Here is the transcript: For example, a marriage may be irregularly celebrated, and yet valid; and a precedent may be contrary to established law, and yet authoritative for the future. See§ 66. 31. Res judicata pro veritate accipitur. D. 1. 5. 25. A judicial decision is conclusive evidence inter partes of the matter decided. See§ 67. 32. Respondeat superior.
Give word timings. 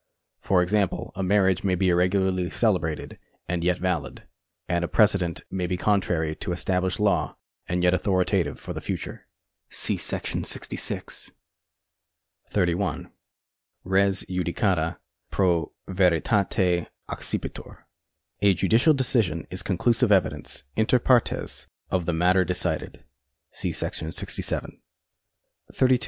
For 0.39 0.63
example, 0.63 1.11
a 1.13 1.21
marriage 1.21 1.63
may 1.63 1.75
be 1.75 1.89
irregularly 1.89 2.49
celebrated, 2.49 3.19
and 3.47 3.63
yet 3.63 3.77
valid; 3.77 4.23
and 4.67 4.83
a 4.83 4.87
precedent 4.87 5.43
may 5.51 5.67
be 5.67 5.77
contrary 5.77 6.33
to 6.37 6.51
established 6.51 6.99
law, 6.99 7.37
and 7.67 7.83
yet 7.83 7.93
authoritative 7.93 8.59
for 8.59 8.73
the 8.73 8.81
future. 8.81 9.27
See§ 9.69 9.97
66. 10.47 11.31
31. 12.49 13.11
Res 13.83 14.23
judicata 14.25 14.97
pro 15.29 15.71
veritate 15.87 16.87
accipitur. 17.07 17.07
D. 17.11 17.11
1. 17.11 17.15
5. 17.17 17.29
25. 17.59 17.85
A 18.41 18.53
judicial 18.55 18.93
decision 18.95 19.45
is 19.51 19.61
conclusive 19.61 20.11
evidence 20.11 20.63
inter 20.75 20.97
partes 20.97 21.67
of 21.91 22.07
the 22.07 22.13
matter 22.13 22.43
decided. 22.43 23.03
See§ 23.51 23.69
67. 24.15 24.81
32. 24.81 24.81
Respondeat 24.81 25.77
superior. 25.77 25.99